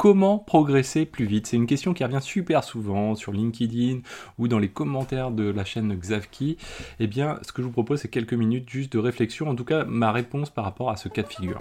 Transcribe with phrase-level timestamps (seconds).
[0.00, 3.98] Comment progresser plus vite C'est une question qui revient super souvent sur LinkedIn
[4.38, 6.56] ou dans les commentaires de la chaîne Xavki.
[7.00, 9.66] Eh bien, ce que je vous propose, c'est quelques minutes juste de réflexion, en tout
[9.66, 11.60] cas ma réponse par rapport à ce cas de figure.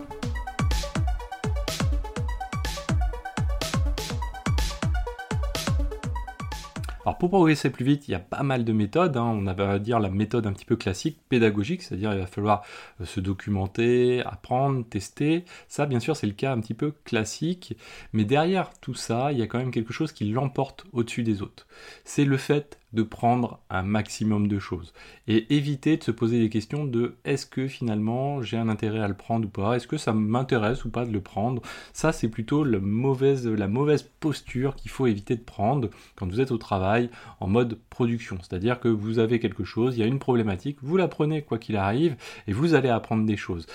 [7.09, 9.17] Alors pour progresser plus vite, il y a pas mal de méthodes.
[9.17, 9.23] Hein.
[9.23, 12.63] On va dire la méthode un petit peu classique, pédagogique, c'est-à-dire il va falloir
[13.01, 15.43] euh, se documenter, apprendre, tester.
[15.69, 17.75] Ça, bien sûr, c'est le cas un petit peu classique.
[18.13, 21.41] Mais derrière tout ça, il y a quand même quelque chose qui l'emporte au-dessus des
[21.41, 21.65] autres.
[22.05, 24.93] C'est le fait de prendre un maximum de choses
[25.27, 29.07] et éviter de se poser des questions de est-ce que finalement j'ai un intérêt à
[29.07, 31.61] le prendre ou pas, est-ce que ça m'intéresse ou pas de le prendre?
[31.93, 36.41] Ça c'est plutôt la mauvaise, la mauvaise posture qu'il faut éviter de prendre quand vous
[36.41, 38.37] êtes au travail en mode production.
[38.41, 41.59] C'est-à-dire que vous avez quelque chose, il y a une problématique, vous la prenez quoi
[41.59, 42.15] qu'il arrive
[42.47, 43.67] et vous allez apprendre des choses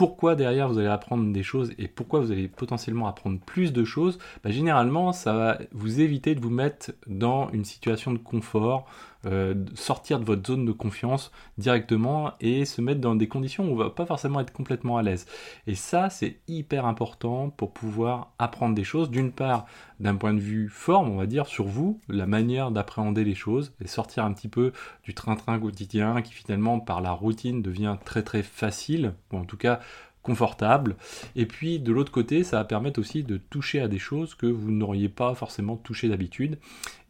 [0.00, 3.84] pourquoi derrière vous allez apprendre des choses et pourquoi vous allez potentiellement apprendre plus de
[3.84, 8.86] choses, bah, généralement ça va vous éviter de vous mettre dans une situation de confort,
[9.26, 13.72] euh, sortir de votre zone de confiance directement et se mettre dans des conditions où
[13.72, 15.26] on va pas forcément être complètement à l'aise.
[15.66, 19.10] Et ça, c'est hyper important pour pouvoir apprendre des choses.
[19.10, 19.66] D'une part,
[19.98, 23.72] d'un point de vue forme, on va dire, sur vous, la manière d'appréhender les choses
[23.84, 24.72] et sortir un petit peu
[25.04, 29.56] du train-train quotidien qui finalement, par la routine, devient très très facile, ou en tout
[29.58, 29.80] cas
[30.22, 30.96] confortable.
[31.36, 34.46] Et puis de l'autre côté, ça va permettre aussi de toucher à des choses que
[34.46, 36.58] vous n'auriez pas forcément touché d'habitude.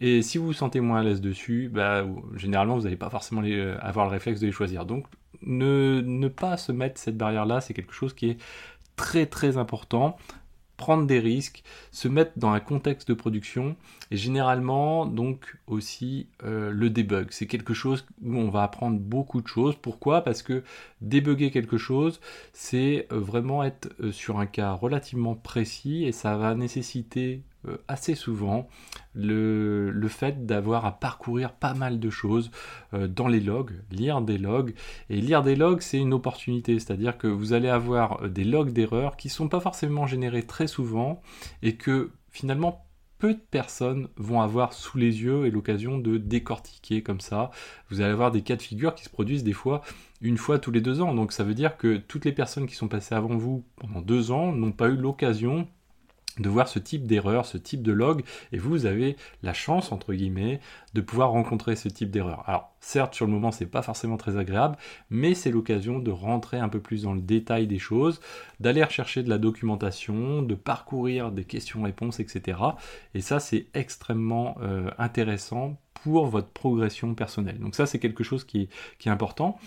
[0.00, 2.04] Et si vous vous sentez moins à l'aise dessus, bah,
[2.36, 4.86] généralement vous n'allez pas forcément euh, avoir le réflexe de les choisir.
[4.86, 5.06] Donc
[5.42, 8.38] ne, ne pas se mettre cette barrière-là, c'est quelque chose qui est
[8.96, 10.16] très très important
[10.80, 13.76] prendre des risques, se mettre dans un contexte de production
[14.10, 17.26] et généralement donc aussi euh, le debug.
[17.30, 19.76] C'est quelque chose où on va apprendre beaucoup de choses.
[19.76, 20.24] Pourquoi?
[20.24, 20.64] Parce que
[21.02, 22.18] débugger quelque chose,
[22.54, 27.42] c'est euh, vraiment être euh, sur un cas relativement précis et ça va nécessiter
[27.88, 28.68] assez souvent
[29.14, 32.50] le, fait d'avoir à parcourir pas mal de choses
[32.94, 34.74] euh, dans les logs, lire des logs.
[35.08, 38.72] Et lire des logs, c'est une opportunité, c'est-à-dire que vous allez avoir euh, des logs
[38.72, 41.20] d'erreurs qui ne sont pas forcément générés très souvent
[41.62, 42.86] et que finalement
[43.18, 47.50] peu de personnes vont avoir sous les yeux et l'occasion de décortiquer comme ça.
[47.90, 49.82] Vous allez avoir des cas de figure qui se produisent des fois
[50.22, 51.14] une fois tous les deux ans.
[51.14, 54.30] Donc ça veut dire que toutes les personnes qui sont passées avant vous pendant deux
[54.30, 55.68] ans n'ont pas eu l'occasion
[56.38, 60.14] de voir ce type d'erreur, ce type de log, et vous avez la chance, entre
[60.14, 60.60] guillemets,
[60.94, 62.44] de pouvoir rencontrer ce type d'erreur.
[62.46, 64.76] Alors, certes, sur le moment, c'est pas forcément très agréable,
[65.10, 68.20] mais c'est l'occasion de rentrer un peu plus dans le détail des choses,
[68.60, 72.58] d'aller rechercher de la documentation, de parcourir des questions-réponses, etc.
[73.14, 77.58] Et ça, c'est extrêmement euh, intéressant pour votre progression personnelle.
[77.58, 78.68] Donc ça, c'est quelque chose qui
[79.04, 79.58] est important.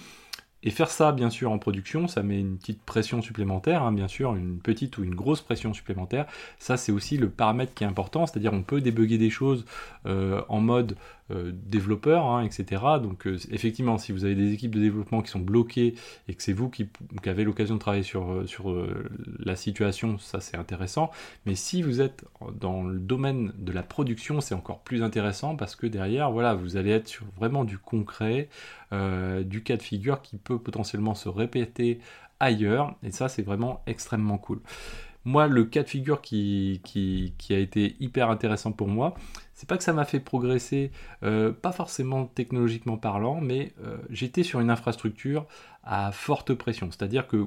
[0.63, 4.07] Et faire ça, bien sûr, en production, ça met une petite pression supplémentaire, hein, bien
[4.07, 6.25] sûr, une petite ou une grosse pression supplémentaire.
[6.57, 9.65] Ça, c'est aussi le paramètre qui est important, c'est-à-dire on peut débugger des choses
[10.05, 10.95] euh, en mode
[11.29, 12.81] développeurs, hein, etc.
[13.01, 15.95] Donc euh, effectivement, si vous avez des équipes de développement qui sont bloquées
[16.27, 16.89] et que c'est vous qui,
[17.25, 18.73] avez l'occasion de travailler sur, euh, sur
[19.39, 21.11] la situation, ça c'est intéressant.
[21.45, 22.25] Mais si vous êtes
[22.59, 26.77] dans le domaine de la production, c'est encore plus intéressant parce que derrière, voilà, vous
[26.77, 28.49] allez être sur vraiment du concret,
[28.91, 31.99] du cas de figure qui peut potentiellement se répéter
[32.39, 32.95] ailleurs.
[33.03, 34.59] Et ça, c'est vraiment extrêmement cool.
[35.25, 36.81] Moi, le cas de figure qui,
[37.49, 39.15] a été hyper intéressant pour moi,
[39.53, 40.91] c'est pas que ça m'a fait progresser,
[41.23, 45.45] euh, pas forcément technologiquement parlant, mais euh, j'étais sur une infrastructure
[45.83, 46.89] à forte pression.
[46.91, 47.45] C'est-à-dire que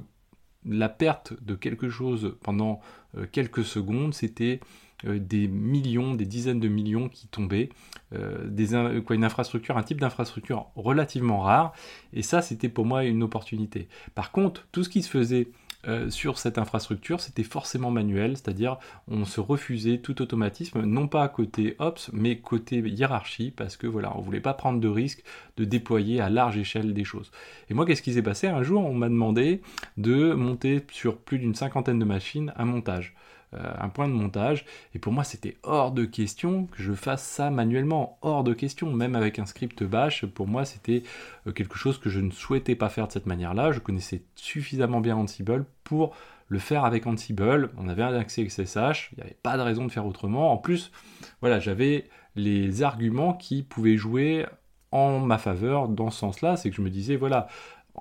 [0.65, 2.81] la perte de quelque chose pendant
[3.15, 4.59] euh, quelques secondes, c'était
[5.03, 7.69] des millions, des dizaines de millions qui tombaient,
[8.11, 11.73] une infrastructure, un type d'infrastructure relativement rare,
[12.13, 13.89] et ça c'était pour moi une opportunité.
[14.15, 15.49] Par contre, tout ce qui se faisait
[15.87, 18.77] euh, sur cette infrastructure, c'était forcément manuel, c'est-à-dire
[19.07, 24.15] on se refusait tout automatisme, non pas côté Ops, mais côté hiérarchie, parce que voilà,
[24.17, 25.23] on voulait pas prendre de risque
[25.57, 27.31] de déployer à large échelle des choses.
[27.69, 28.47] Et moi, qu'est-ce qui s'est passé?
[28.47, 29.61] Un jour, on m'a demandé
[29.97, 33.15] de monter sur plus d'une cinquantaine de machines un montage.
[33.53, 34.65] Euh, un point de montage.
[34.93, 38.91] Et pour moi, c'était hors de question que je fasse ça manuellement, hors de question,
[38.91, 40.25] même avec un script bash.
[40.25, 41.03] Pour moi, c'était
[41.47, 43.71] euh, quelque chose que je ne souhaitais pas faire de cette manière-là.
[43.71, 46.13] Je connaissais suffisamment bien Ansible pour
[46.49, 47.69] le faire avec Ansible.
[47.77, 50.51] On avait un accès XSH, il n'y avait pas de raison de faire autrement.
[50.51, 50.91] En plus,
[51.39, 54.45] voilà, j'avais les arguments qui pouvaient jouer
[54.91, 57.47] en ma faveur dans ce sens-là, c'est que je me disais, voilà,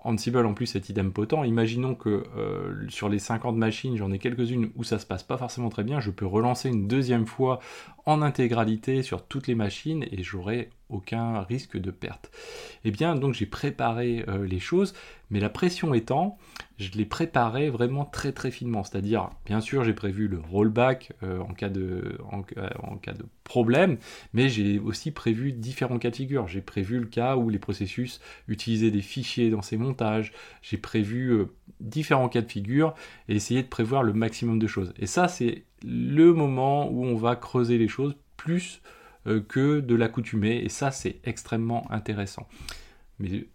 [0.05, 1.45] Ansible en plus est idempotent.
[1.45, 5.39] Imaginons que euh, sur les 50 machines, j'en ai quelques-unes où ça se passe pas
[5.39, 6.01] forcément très bien.
[6.01, 7.61] Je peux relancer une deuxième fois
[8.07, 12.31] en intégralité sur toutes les machines et j'aurai aucun risque de perte.
[12.85, 14.95] Eh bien, donc j'ai préparé euh, les choses,
[15.31, 16.39] mais la pression étant,
[16.79, 18.85] je l'ai préparé vraiment très très finement.
[18.85, 23.99] C'est-à-dire, bien sûr, j'ai prévu le rollback euh, en, cas de, en, cas de problème,
[24.33, 26.47] mais j'ai aussi prévu différents cas de figure.
[26.47, 30.33] J'ai prévu le cas où les processus utilisaient des fichiers dans ces montages.
[30.63, 31.47] J'ai prévu euh,
[31.81, 32.95] différents cas de figure
[33.29, 34.95] et essayer de prévoir le maximum de choses.
[35.01, 38.83] Et ça, c'est le moment où on va creuser les choses plus
[39.27, 42.49] euh, que de l'accoutumée, et ça c'est extrêmement intéressant.
[43.21, 43.47] Mais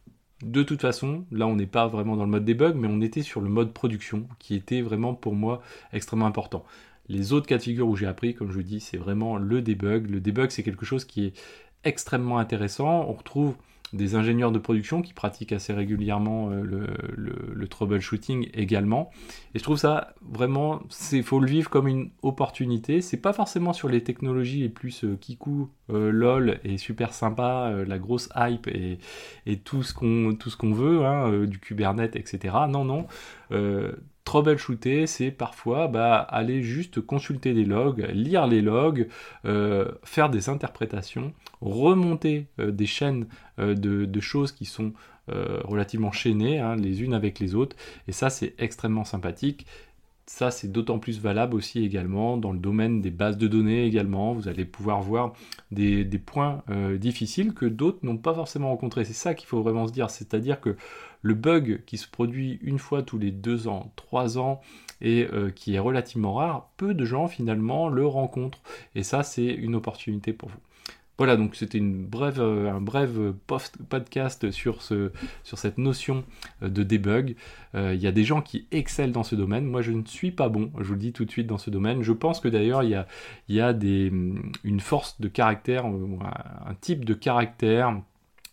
[0.42, 3.22] de toute façon, là on n'est pas vraiment dans le mode debug, mais on était
[3.22, 5.62] sur le mode production, qui était vraiment pour moi
[5.92, 6.66] extrêmement important.
[7.10, 9.62] Les autres cas de figure où j'ai appris, comme je vous dis, c'est vraiment le
[9.62, 10.10] debug.
[10.10, 11.34] Le debug c'est quelque chose qui est
[11.84, 13.06] extrêmement intéressant.
[13.10, 13.56] On retrouve
[13.94, 19.12] des ingénieurs de production qui pratiquent assez régulièrement euh, le, troubleshooting également.
[19.54, 23.02] Et je trouve ça vraiment, il faut le vivre comme une opportunité.
[23.02, 27.72] C'est pas forcément sur les technologies les plus euh, kikou, euh, lol et super sympa,
[27.88, 29.00] la grosse hype et,
[29.64, 32.56] tout ce qu'on tout ce qu'on veut, hein, du Kubernetes, etc.
[32.70, 33.08] Non, non
[34.24, 39.08] troubleshooter, c'est parfois bah, aller juste consulter des logs, lire les logs,
[39.46, 43.28] euh, faire des interprétations, remonter euh, des chaînes
[43.60, 44.94] euh, de, choses qui sont
[45.64, 47.78] relativement chaînées hein, les unes avec les autres.
[48.10, 49.66] Et ça, c'est extrêmement sympathique.
[50.34, 54.34] Ça, c'est d'autant plus valable aussi également dans le domaine des bases de données également.
[54.34, 55.34] Vous allez pouvoir voir
[55.72, 56.64] des, points
[56.98, 59.04] difficiles que d'autres n'ont pas forcément rencontrés.
[59.04, 60.10] C'est ça qu'il faut vraiment se dire.
[60.10, 60.78] C'est-à-dire que
[61.22, 64.62] le bug qui se produit une fois tous les deux ans, trois ans,
[65.02, 68.62] et euh, qui est relativement rare, peu de gens finalement le rencontrent.
[68.96, 70.60] Et ça, c'est une opportunité pour vous.
[71.22, 73.12] Voilà, donc c'était une brève, euh, un bref
[73.90, 75.12] podcast sur, ce,
[75.44, 76.24] cette notion
[76.64, 77.36] euh, de debug.
[77.76, 79.66] Il y a des gens qui excellent dans ce domaine.
[79.66, 81.70] Moi, je ne suis pas bon, je vous le dis tout de suite, dans ce
[81.70, 82.02] domaine.
[82.02, 83.06] Je pense que d'ailleurs, il
[83.50, 84.12] y a, des,
[84.64, 88.02] une force de caractère, un type de caractère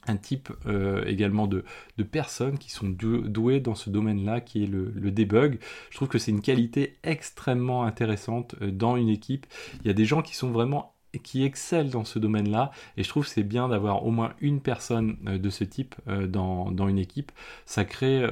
[0.09, 1.65] un type euh, également de,
[2.11, 5.59] personnes qui sont douées dans ce domaine-là, qui est le, debug.
[5.91, 9.47] Je trouve que c'est une qualité extrêmement intéressante euh, dans une équipe.
[9.81, 13.09] Il y a des gens qui sont vraiment qui excellent dans ce domaine-là, et je
[13.09, 16.99] trouve c'est bien d'avoir au moins une personne euh, de ce type dans, dans, une
[16.99, 17.33] équipe.
[17.65, 18.27] Ça crée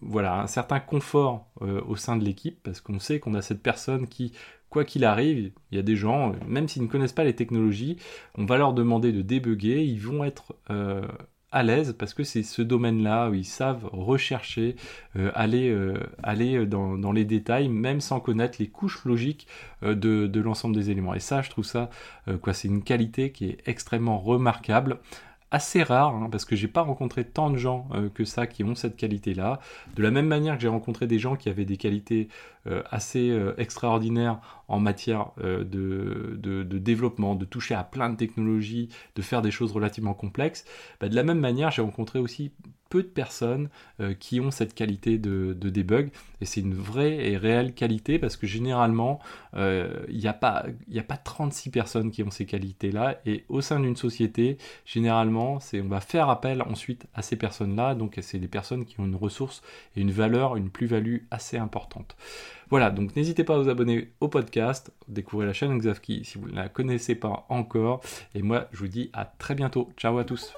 [0.00, 4.08] voilà, un certain confort au sein de l'équipe, parce qu'on sait qu'on a cette personne
[4.08, 4.32] qui
[4.72, 7.98] quoi qu'il arrive, il y a des gens, même s'ils ne connaissent pas les technologies,
[8.36, 11.06] on va leur demander de débugger, ils vont être euh,
[11.52, 14.76] à l'aise parce que c'est ce domaine-là où ils savent rechercher,
[15.16, 19.46] euh, aller, euh, aller dans, les détails, même sans connaître les couches logiques
[19.82, 19.94] de,
[20.26, 21.14] de l'ensemble des éléments.
[21.14, 21.90] Et ça, je trouve ça,
[22.40, 24.98] quoi, c'est une qualité qui est extrêmement remarquable
[25.52, 28.64] assez rare, hein, parce que j'ai pas rencontré tant de gens euh, que ça qui
[28.64, 29.60] ont cette qualité-là.
[29.94, 32.28] De la même manière que j'ai rencontré des gens qui avaient des qualités
[32.66, 38.88] euh, assez euh, extraordinaires en matière de, de, développement, de toucher à plein de technologies,
[39.14, 40.64] de faire des choses relativement complexes,
[41.00, 42.52] bah, de la même manière j'ai rencontré aussi
[42.92, 43.70] peu de personnes
[44.00, 46.10] euh, qui ont cette qualité de, debug.
[46.42, 49.18] Et c'est une vraie et réelle qualité parce que généralement
[49.54, 53.46] euh, il n'y a, pas, a pas 36 personnes qui ont ces qualités là et
[53.48, 58.18] au sein d'une société généralement on va faire appel ensuite à ces personnes là donc
[58.20, 59.62] c'est des personnes qui ont une ressource
[59.96, 62.16] et une valeur une plus-value assez importante
[62.72, 66.48] voilà, donc n'hésitez pas à vous abonner au podcast, découvrir la chaîne Xavki si vous
[66.48, 68.00] ne la connaissez pas encore.
[68.34, 69.90] Et moi, je vous dis à très bientôt.
[69.98, 70.54] Ciao à tous.